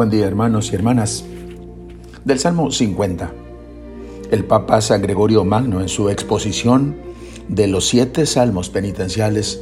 [0.00, 1.26] buen día hermanos y hermanas.
[2.24, 3.32] Del Salmo 50.
[4.30, 6.96] El Papa San Gregorio Magno en su exposición
[7.48, 9.60] de los siete salmos penitenciales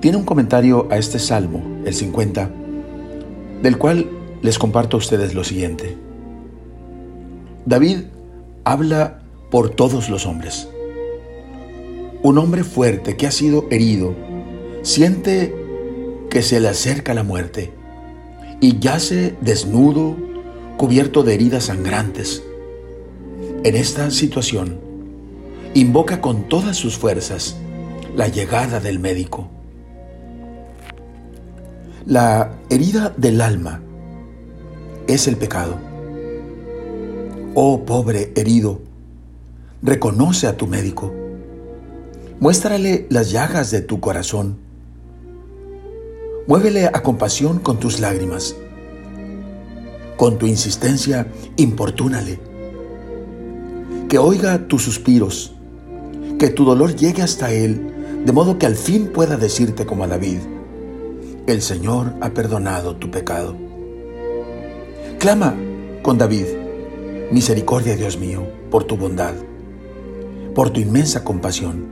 [0.00, 2.50] tiene un comentario a este salmo, el 50,
[3.62, 4.06] del cual
[4.42, 5.96] les comparto a ustedes lo siguiente.
[7.64, 8.00] David
[8.64, 10.68] habla por todos los hombres.
[12.22, 14.14] Un hombre fuerte que ha sido herido
[14.82, 15.54] siente
[16.28, 17.77] que se le acerca la muerte
[18.60, 20.16] y yace desnudo,
[20.76, 22.42] cubierto de heridas sangrantes.
[23.64, 24.80] En esta situación,
[25.74, 27.56] invoca con todas sus fuerzas
[28.16, 29.48] la llegada del médico.
[32.06, 33.82] La herida del alma
[35.06, 35.78] es el pecado.
[37.54, 38.80] Oh pobre herido,
[39.82, 41.12] reconoce a tu médico.
[42.40, 44.67] Muéstrale las llagas de tu corazón
[46.48, 48.56] Muévele a compasión con tus lágrimas.
[50.16, 52.40] Con tu insistencia, importúnale.
[54.08, 55.54] Que oiga tus suspiros,
[56.38, 60.08] que tu dolor llegue hasta Él, de modo que al fin pueda decirte como a
[60.08, 60.38] David,
[61.46, 63.54] el Señor ha perdonado tu pecado.
[65.18, 65.54] Clama
[66.00, 66.46] con David,
[67.30, 69.34] misericordia Dios mío, por tu bondad,
[70.54, 71.84] por tu inmensa compasión,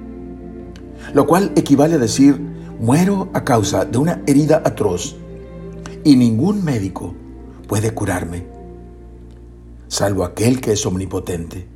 [1.12, 5.16] lo cual equivale a decir, Muero a causa de una herida atroz
[6.04, 7.14] y ningún médico
[7.66, 8.46] puede curarme,
[9.88, 11.66] salvo aquel que es omnipotente.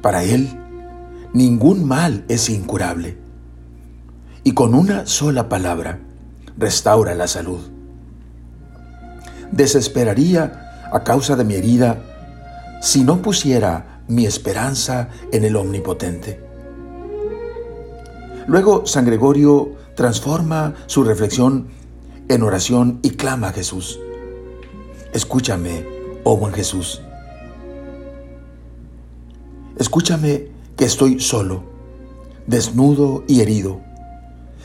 [0.00, 0.48] Para él,
[1.34, 3.18] ningún mal es incurable
[4.44, 6.00] y con una sola palabra
[6.56, 7.60] restaura la salud.
[9.52, 12.02] Desesperaría a causa de mi herida
[12.80, 16.43] si no pusiera mi esperanza en el omnipotente.
[18.46, 21.68] Luego San Gregorio transforma su reflexión
[22.28, 23.98] en oración y clama a Jesús.
[25.12, 25.86] Escúchame,
[26.24, 27.00] oh buen Jesús.
[29.78, 31.62] Escúchame que estoy solo,
[32.46, 33.80] desnudo y herido,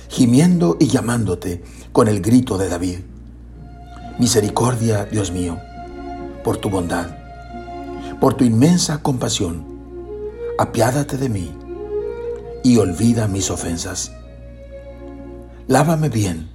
[0.10, 3.00] gimiendo y llamándote con el grito de David.
[4.20, 5.58] Misericordia, Dios mío,
[6.44, 7.16] por tu bondad,
[8.20, 9.64] por tu inmensa compasión,
[10.58, 11.59] apiádate de mí
[12.64, 14.12] y olvida mis ofensas.
[15.68, 16.50] Lávame bien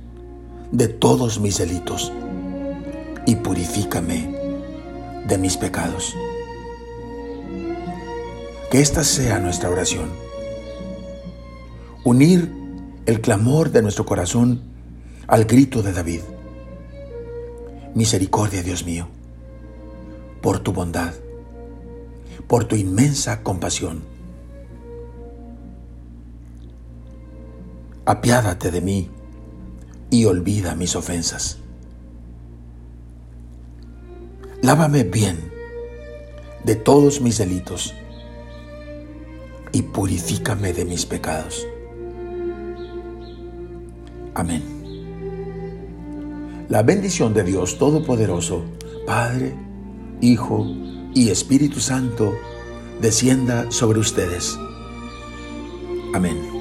[0.72, 2.12] de todos mis delitos
[3.26, 4.34] y purifícame
[5.26, 6.14] de mis pecados.
[8.70, 10.10] Que esta sea nuestra oración.
[12.04, 12.52] Unir
[13.06, 14.62] el clamor de nuestro corazón
[15.26, 16.20] al grito de David.
[17.94, 19.08] Misericordia, Dios mío,
[20.42, 21.14] por tu bondad,
[22.48, 24.13] por tu inmensa compasión
[28.06, 29.10] apiádate de mí
[30.10, 31.58] y olvida mis ofensas.
[34.62, 35.52] Lávame bien
[36.64, 37.94] de todos mis delitos
[39.72, 41.66] y purifícame de mis pecados.
[44.34, 44.62] Amén.
[46.68, 48.62] La bendición de Dios Todopoderoso,
[49.06, 49.54] Padre,
[50.20, 50.66] Hijo
[51.14, 52.32] y Espíritu Santo,
[53.00, 54.58] descienda sobre ustedes.
[56.14, 56.53] Amén.